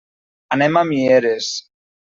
[0.57, 1.55] Anem a Mieres.